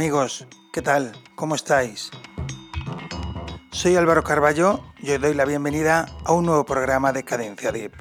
Amigos, 0.00 0.46
¿qué 0.72 0.80
tal? 0.80 1.12
¿Cómo 1.34 1.54
estáis? 1.54 2.10
Soy 3.70 3.96
Álvaro 3.96 4.24
Carballo 4.24 4.80
y 4.98 5.10
os 5.12 5.20
doy 5.20 5.34
la 5.34 5.44
bienvenida 5.44 6.08
a 6.24 6.32
un 6.32 6.46
nuevo 6.46 6.64
programa 6.64 7.12
de 7.12 7.22
Cadencia 7.22 7.70
Deep. 7.70 7.92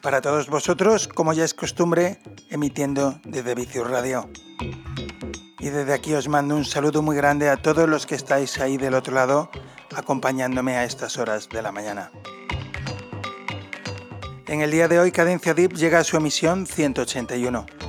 Para 0.00 0.20
todos 0.20 0.48
vosotros, 0.48 1.08
como 1.08 1.32
ya 1.32 1.42
es 1.42 1.52
costumbre, 1.52 2.20
emitiendo 2.48 3.18
desde 3.24 3.56
Vicius 3.56 3.90
Radio. 3.90 4.30
Y 5.58 5.70
desde 5.70 5.94
aquí 5.94 6.14
os 6.14 6.28
mando 6.28 6.54
un 6.54 6.64
saludo 6.64 7.02
muy 7.02 7.16
grande 7.16 7.50
a 7.50 7.56
todos 7.56 7.88
los 7.88 8.06
que 8.06 8.14
estáis 8.14 8.60
ahí 8.60 8.76
del 8.76 8.94
otro 8.94 9.14
lado 9.16 9.50
acompañándome 9.96 10.76
a 10.76 10.84
estas 10.84 11.18
horas 11.18 11.48
de 11.48 11.60
la 11.60 11.72
mañana. 11.72 12.12
En 14.46 14.60
el 14.60 14.70
día 14.70 14.86
de 14.86 15.00
hoy 15.00 15.10
Cadencia 15.10 15.54
Deep 15.54 15.72
llega 15.72 15.98
a 15.98 16.04
su 16.04 16.16
emisión 16.16 16.68
181. 16.68 17.81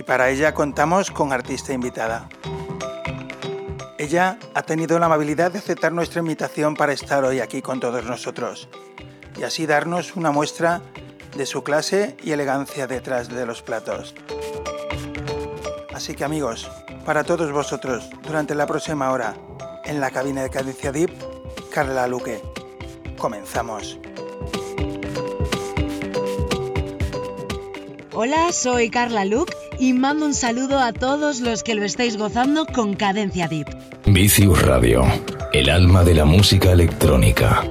Y 0.00 0.02
para 0.02 0.30
ella 0.30 0.54
contamos 0.54 1.10
con 1.10 1.30
artista 1.30 1.74
invitada. 1.74 2.26
Ella 3.98 4.38
ha 4.54 4.62
tenido 4.62 4.98
la 4.98 5.04
amabilidad 5.04 5.52
de 5.52 5.58
aceptar 5.58 5.92
nuestra 5.92 6.20
invitación 6.20 6.74
para 6.74 6.94
estar 6.94 7.22
hoy 7.22 7.40
aquí 7.40 7.60
con 7.60 7.80
todos 7.80 8.02
nosotros 8.06 8.70
y 9.38 9.42
así 9.42 9.66
darnos 9.66 10.16
una 10.16 10.30
muestra 10.30 10.80
de 11.36 11.44
su 11.44 11.62
clase 11.62 12.16
y 12.22 12.32
elegancia 12.32 12.86
detrás 12.86 13.28
de 13.28 13.44
los 13.44 13.60
platos. 13.60 14.14
Así 15.92 16.14
que 16.14 16.24
amigos, 16.24 16.70
para 17.04 17.22
todos 17.22 17.52
vosotros, 17.52 18.08
durante 18.22 18.54
la 18.54 18.66
próxima 18.66 19.12
hora, 19.12 19.34
en 19.84 20.00
la 20.00 20.10
cabina 20.10 20.42
de 20.42 20.48
Cadencia 20.48 20.92
Deep, 20.92 21.12
Carla 21.70 22.06
Luque. 22.06 22.40
Comenzamos. 23.18 23.98
Hola, 28.12 28.50
soy 28.52 28.90
Carla 28.90 29.24
Luque 29.24 29.54
y 29.78 29.92
mando 29.92 30.26
un 30.26 30.34
saludo 30.34 30.80
a 30.80 30.92
todos 30.92 31.38
los 31.40 31.62
que 31.62 31.76
lo 31.76 31.84
estáis 31.84 32.16
gozando 32.16 32.66
con 32.66 32.94
Cadencia 32.94 33.46
Deep. 33.46 33.68
Vicius 34.06 34.62
Radio, 34.62 35.04
el 35.52 35.70
alma 35.70 36.02
de 36.02 36.14
la 36.14 36.24
música 36.24 36.72
electrónica. 36.72 37.62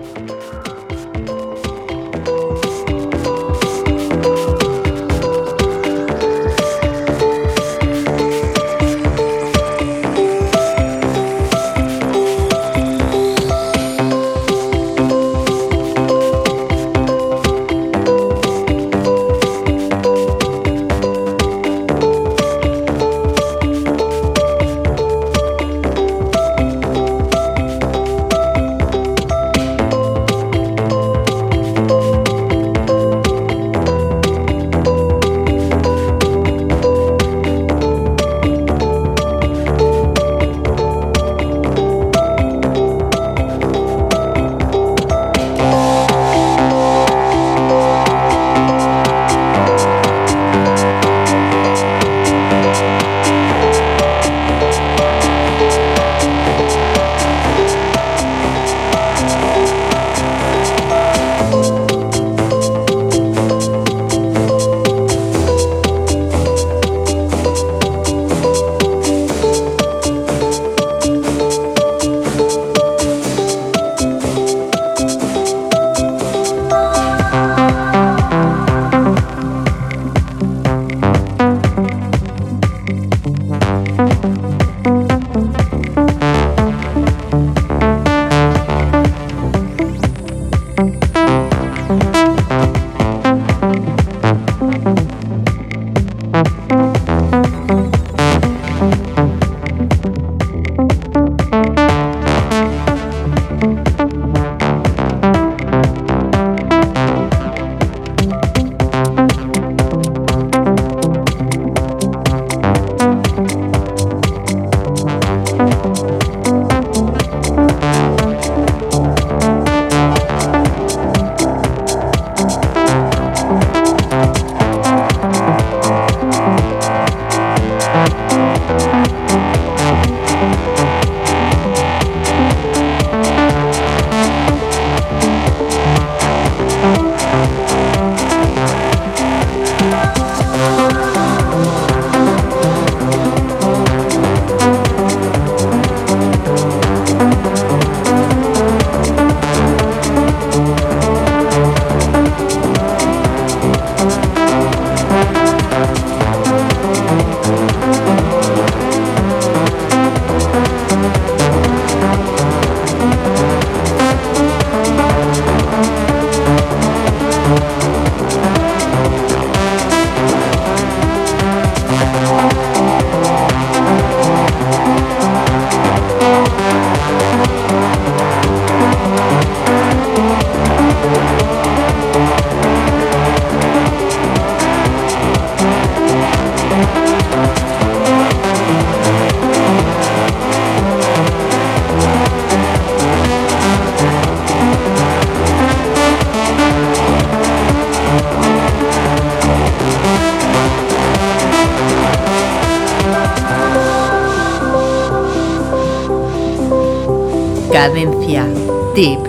Cadencia. 208.29 208.45
Tip. 208.93 209.28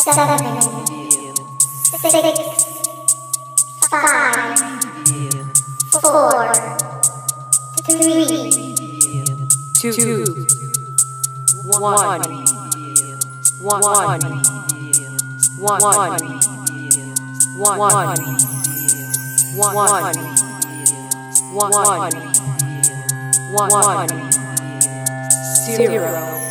seven, 0.00 0.60
six, 1.84 2.14
five, 3.90 4.58
four, 5.92 6.52
three, 7.84 8.74
two, 9.92 10.46
one, 11.64 11.82
one, 11.82 12.20
one, 13.60 13.82
one, 13.82 14.20
one, 15.58 15.80
one, 17.58 17.80
one, 19.54 19.74
one, 23.52 23.70
one, 23.70 24.08
zero. 25.66 26.49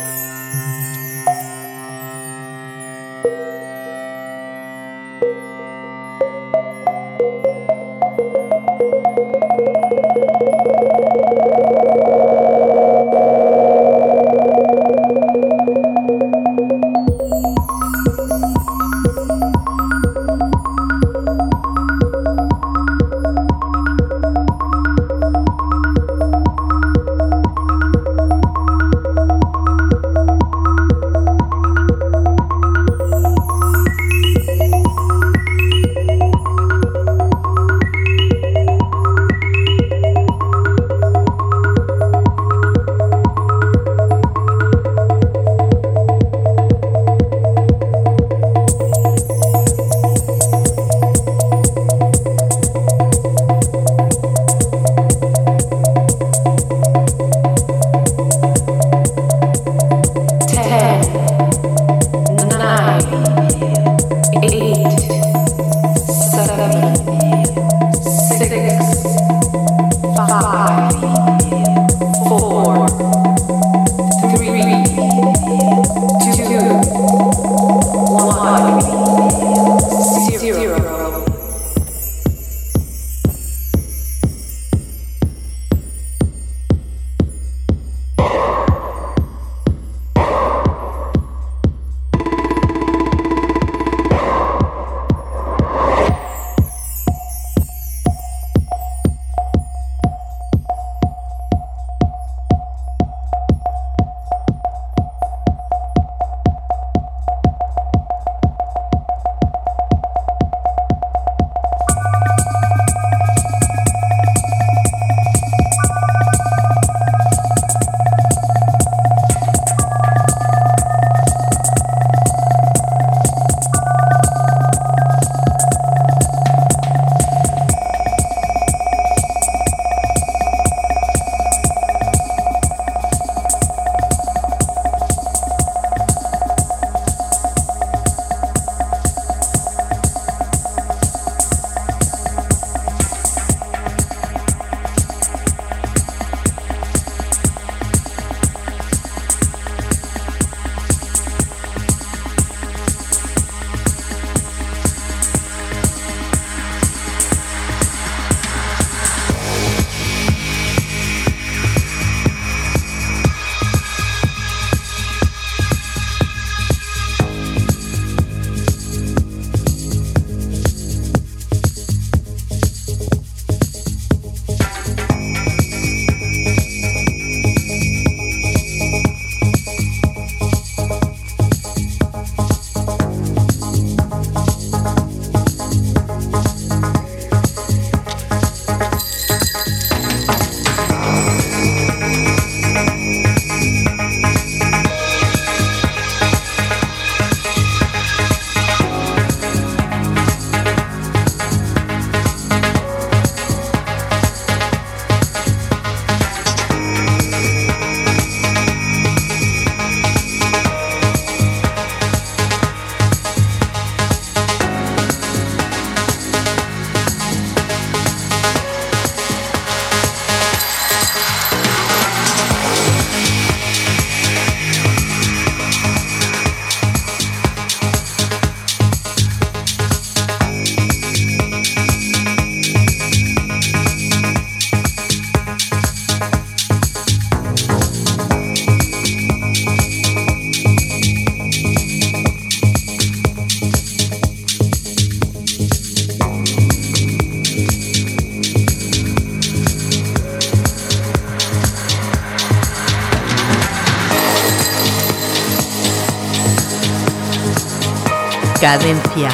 Cadencia. 258.60 259.30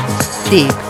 Tip. 0.48 0.85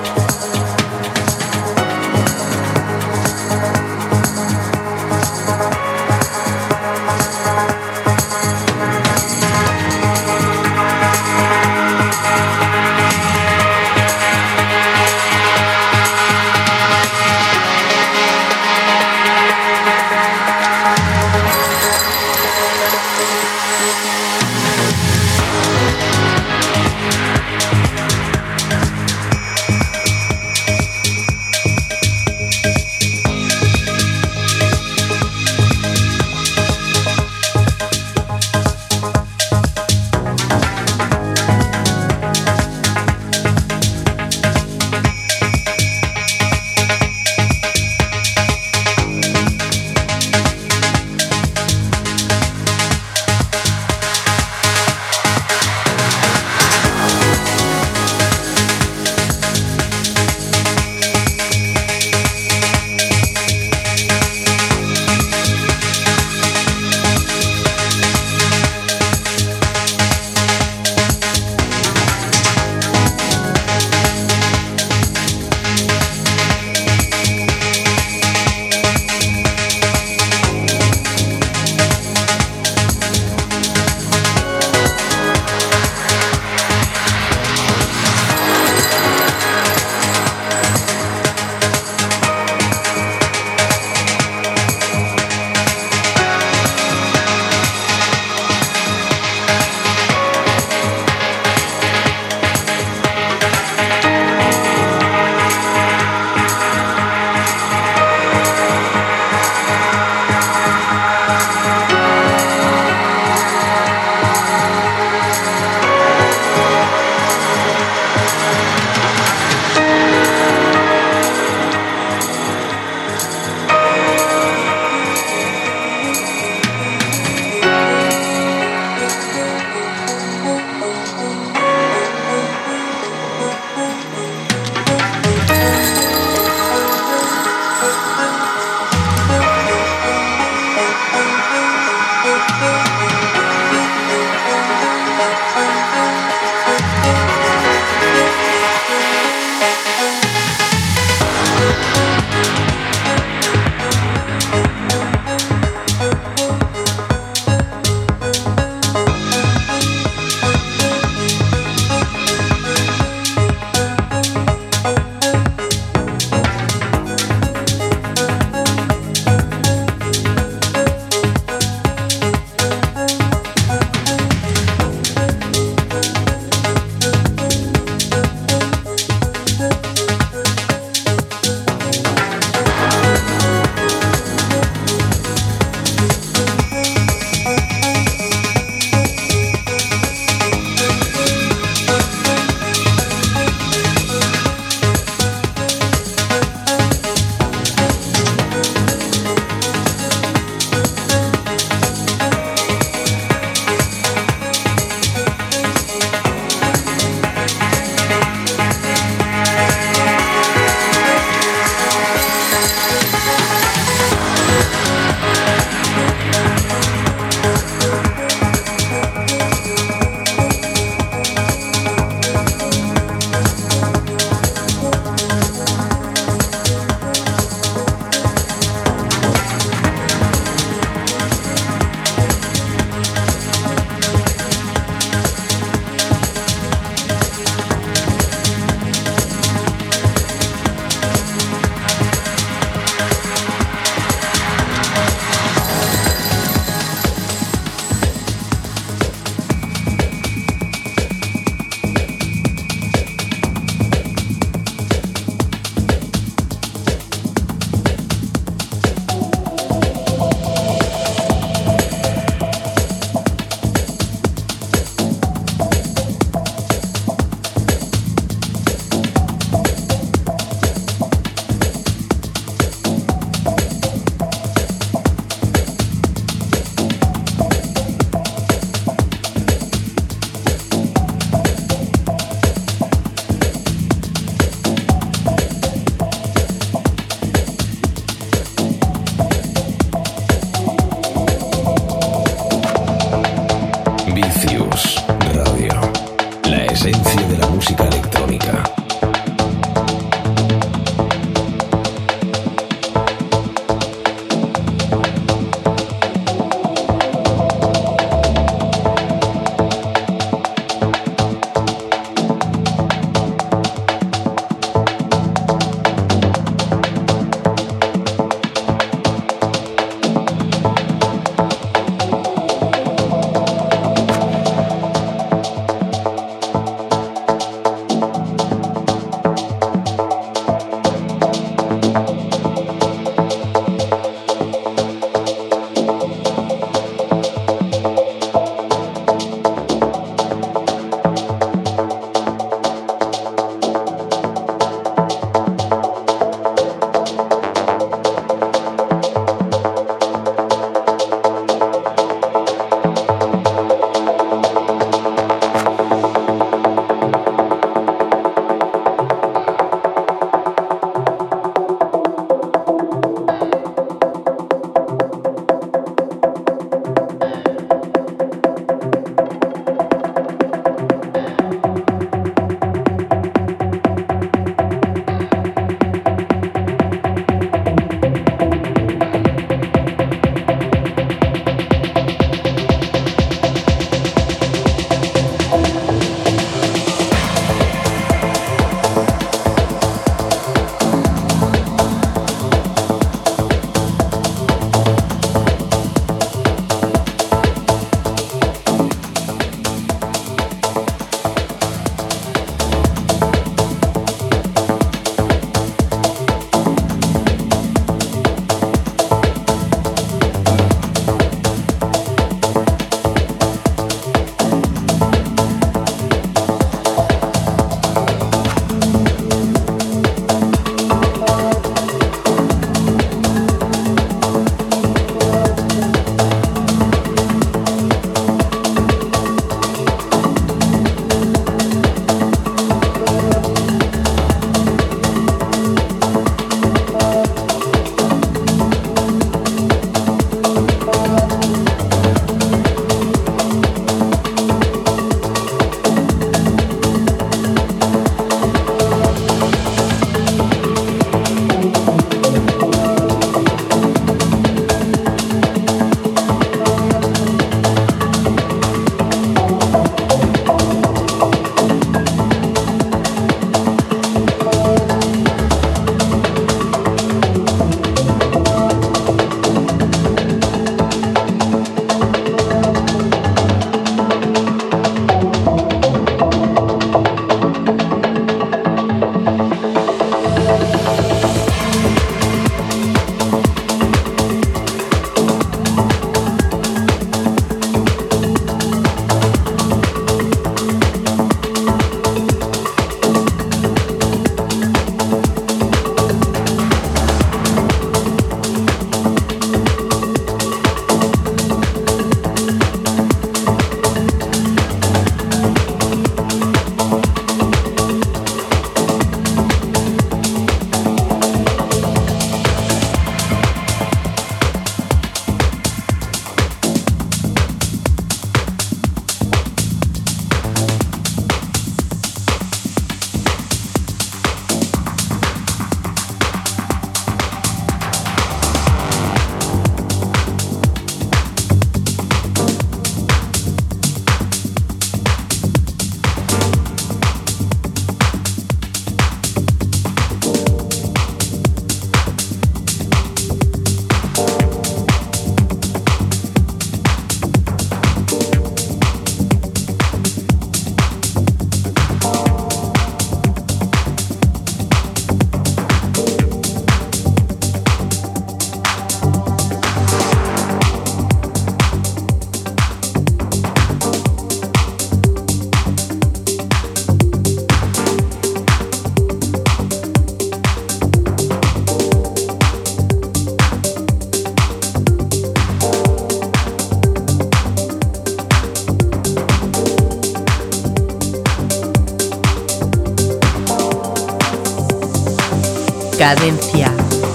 Cadencia. 585.96 586.70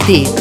Tip. 0.08 0.41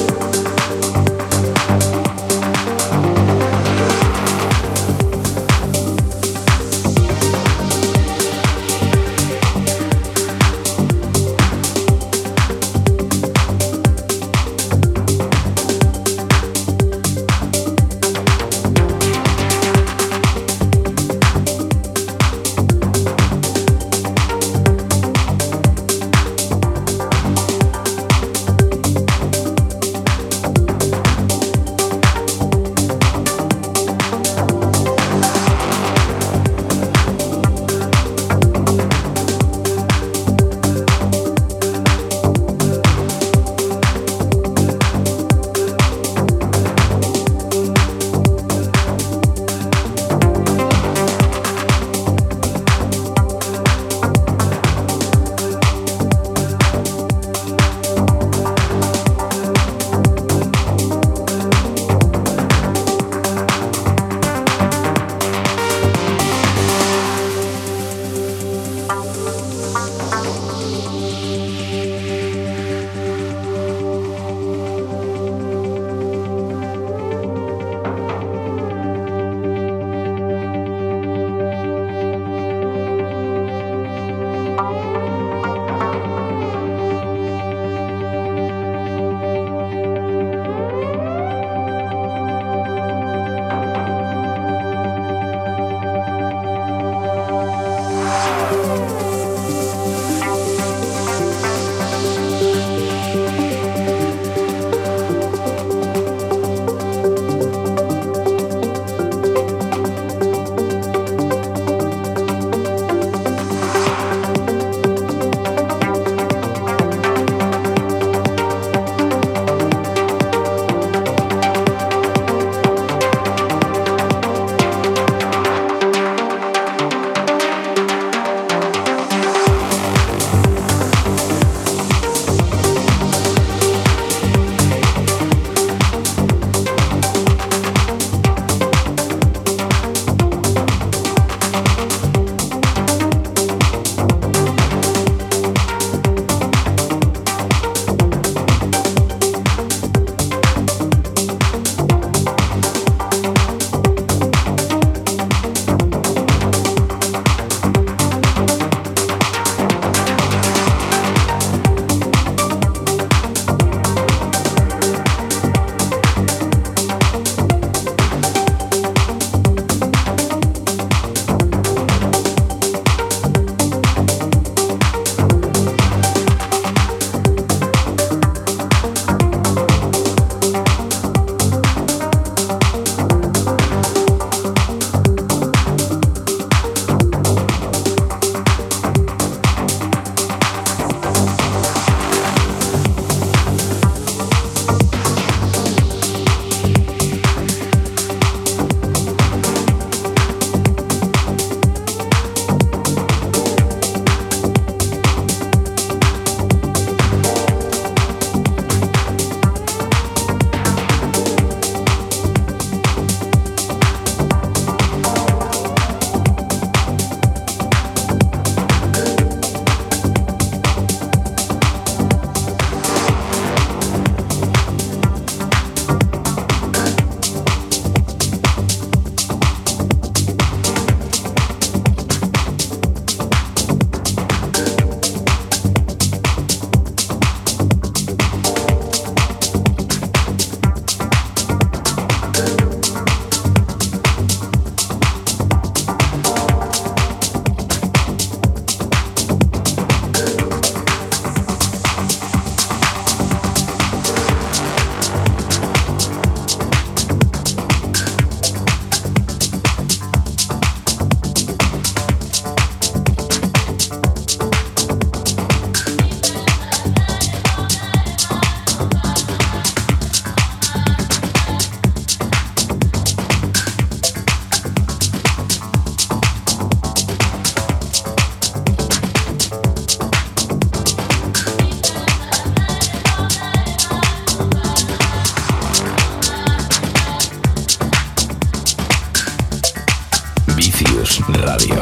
Radio. 291.19 291.75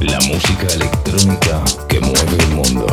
La 0.00 0.18
música 0.26 0.66
electrónica 0.74 1.62
que 1.88 2.00
mueve 2.00 2.36
el 2.40 2.48
mundo. 2.48 2.86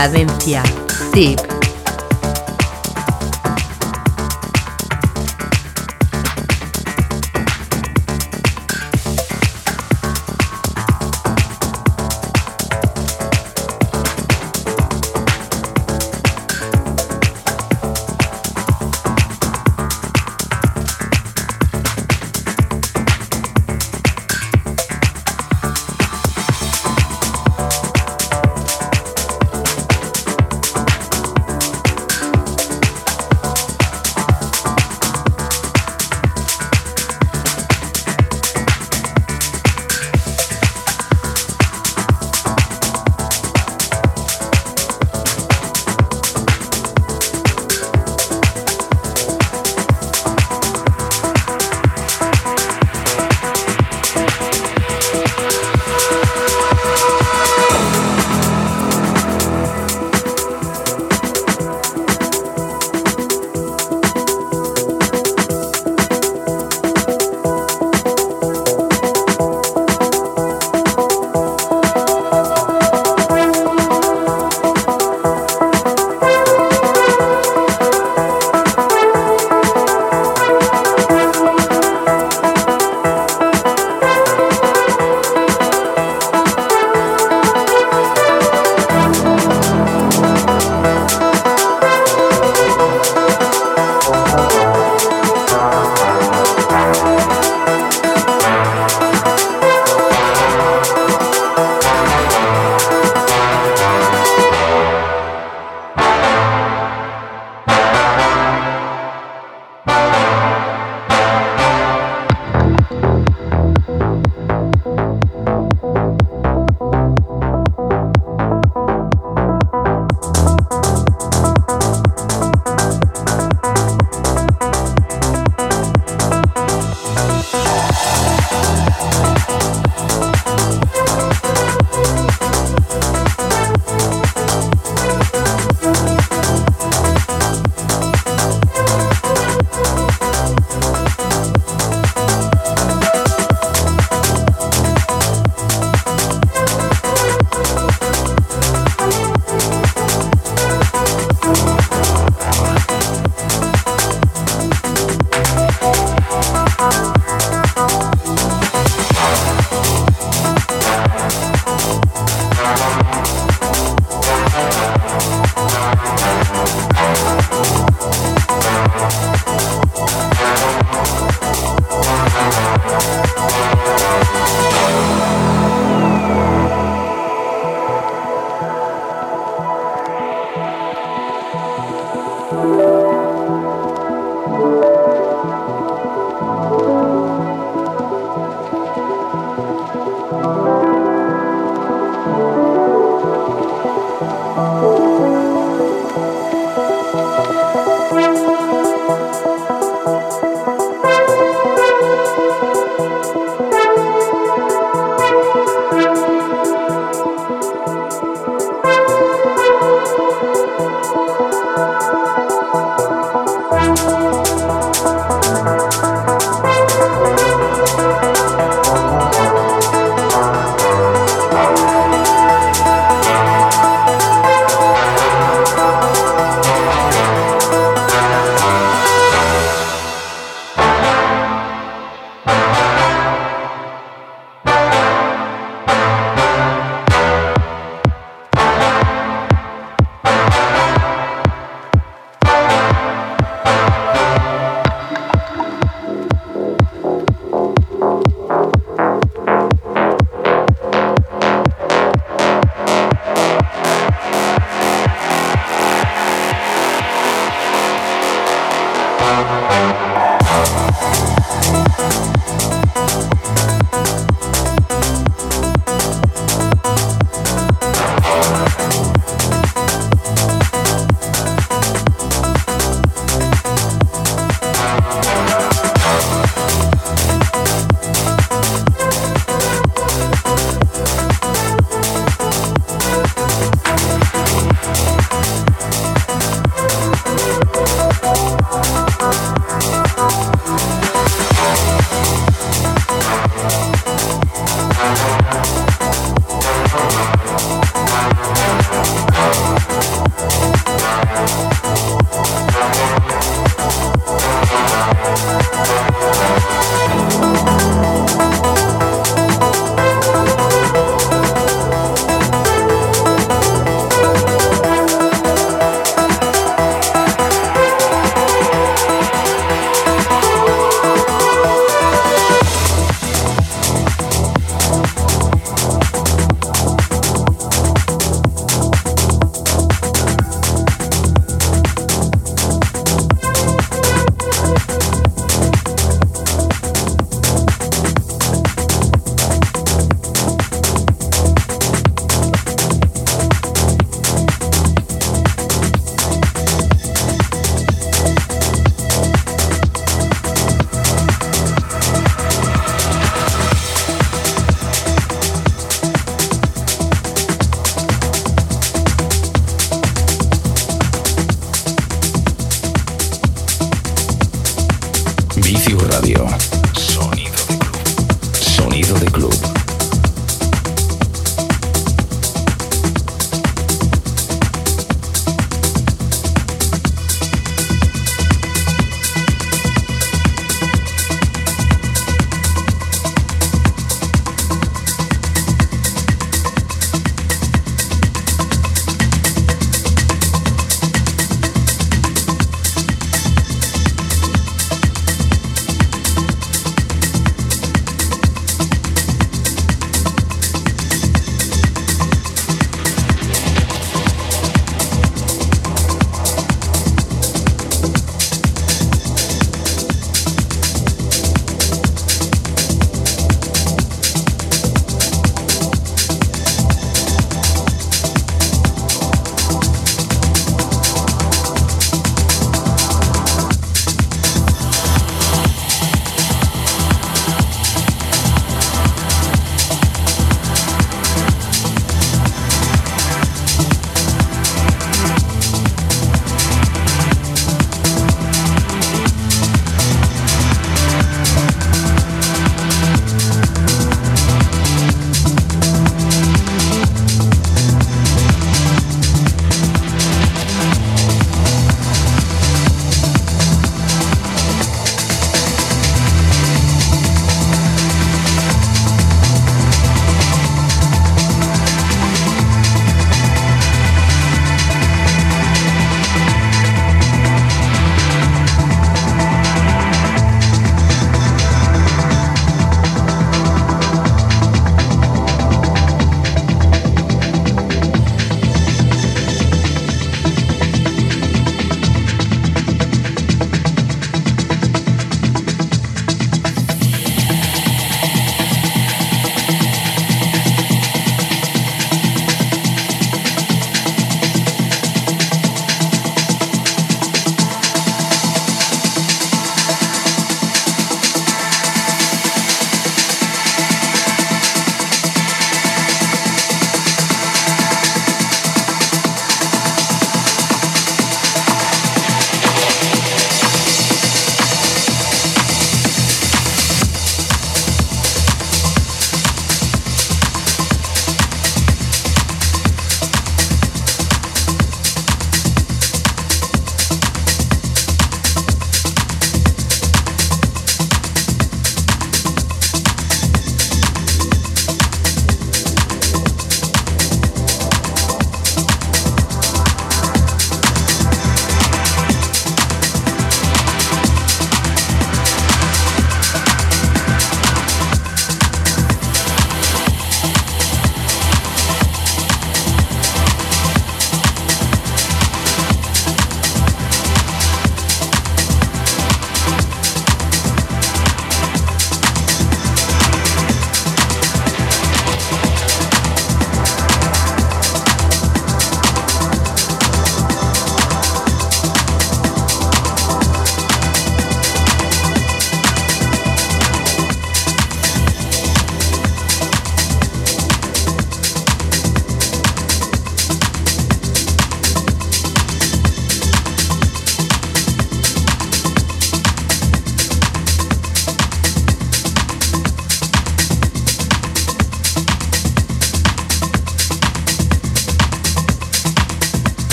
Cadencia. 0.00 0.62
Tip. 1.12 1.49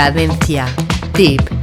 Cadencia. 0.00 0.64
Tip. 1.12 1.59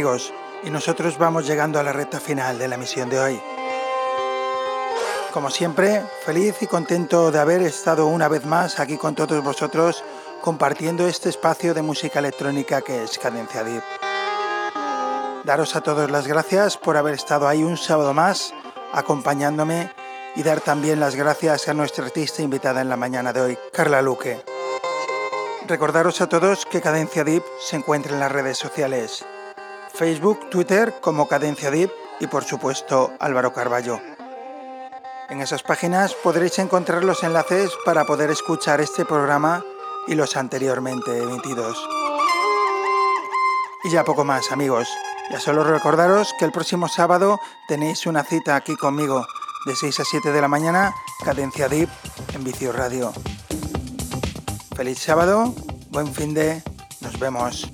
Amigos, 0.00 0.32
y 0.64 0.70
nosotros 0.70 1.18
vamos 1.18 1.46
llegando 1.46 1.78
a 1.78 1.82
la 1.82 1.92
recta 1.92 2.20
final 2.20 2.58
de 2.58 2.68
la 2.68 2.78
misión 2.78 3.10
de 3.10 3.20
hoy. 3.20 3.42
Como 5.30 5.50
siempre, 5.50 6.02
feliz 6.24 6.56
y 6.62 6.66
contento 6.66 7.30
de 7.30 7.38
haber 7.38 7.60
estado 7.60 8.06
una 8.06 8.26
vez 8.26 8.46
más 8.46 8.80
aquí 8.80 8.96
con 8.96 9.14
todos 9.14 9.44
vosotros 9.44 10.02
compartiendo 10.40 11.06
este 11.06 11.28
espacio 11.28 11.74
de 11.74 11.82
música 11.82 12.20
electrónica 12.20 12.80
que 12.80 13.04
es 13.04 13.18
Cadencia 13.18 13.62
Deep. 13.62 13.82
Daros 15.44 15.76
a 15.76 15.82
todos 15.82 16.10
las 16.10 16.26
gracias 16.26 16.78
por 16.78 16.96
haber 16.96 17.12
estado 17.12 17.46
ahí 17.46 17.62
un 17.62 17.76
sábado 17.76 18.14
más 18.14 18.54
acompañándome 18.94 19.92
y 20.34 20.42
dar 20.42 20.62
también 20.62 20.98
las 20.98 21.14
gracias 21.14 21.68
a 21.68 21.74
nuestra 21.74 22.06
artista 22.06 22.40
invitada 22.40 22.80
en 22.80 22.88
la 22.88 22.96
mañana 22.96 23.34
de 23.34 23.40
hoy, 23.42 23.58
Carla 23.70 24.00
Luque. 24.00 24.42
Recordaros 25.68 26.22
a 26.22 26.28
todos 26.30 26.64
que 26.64 26.80
Cadencia 26.80 27.22
Deep 27.22 27.44
se 27.60 27.76
encuentra 27.76 28.14
en 28.14 28.20
las 28.20 28.32
redes 28.32 28.56
sociales. 28.56 29.26
Facebook, 29.92 30.50
Twitter 30.50 30.94
como 31.00 31.28
Cadencia 31.28 31.70
Deep 31.70 31.90
y 32.20 32.26
por 32.26 32.44
supuesto 32.44 33.12
Álvaro 33.18 33.52
Carballo. 33.52 34.00
En 35.28 35.40
esas 35.40 35.62
páginas 35.62 36.14
podréis 36.14 36.58
encontrar 36.58 37.04
los 37.04 37.22
enlaces 37.22 37.70
para 37.84 38.04
poder 38.04 38.30
escuchar 38.30 38.80
este 38.80 39.04
programa 39.04 39.64
y 40.08 40.14
los 40.14 40.36
anteriormente 40.36 41.16
emitidos. 41.22 41.78
Y 43.84 43.90
ya 43.90 44.04
poco 44.04 44.24
más 44.24 44.50
amigos, 44.50 44.88
ya 45.30 45.38
solo 45.38 45.64
recordaros 45.64 46.34
que 46.38 46.44
el 46.44 46.52
próximo 46.52 46.88
sábado 46.88 47.38
tenéis 47.68 48.06
una 48.06 48.24
cita 48.24 48.56
aquí 48.56 48.76
conmigo 48.76 49.24
de 49.66 49.76
6 49.76 50.00
a 50.00 50.04
7 50.04 50.32
de 50.32 50.40
la 50.40 50.48
mañana, 50.48 50.94
Cadencia 51.24 51.68
Deep 51.68 51.88
en 52.34 52.44
Vicio 52.44 52.72
Radio. 52.72 53.12
Feliz 54.74 54.98
sábado, 54.98 55.54
buen 55.90 56.12
fin 56.12 56.34
de, 56.34 56.62
nos 57.00 57.18
vemos. 57.18 57.70